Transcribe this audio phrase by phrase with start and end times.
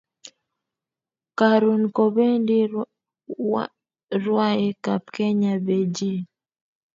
[1.37, 2.57] Karun kobendi
[4.23, 6.21] rwaik ab kenya Bejin